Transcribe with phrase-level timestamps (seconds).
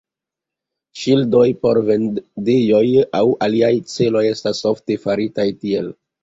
[1.01, 2.81] Ŝildoj por vendejoj
[3.19, 5.93] aŭ aliaj celoj estas ofte faritaj tiel.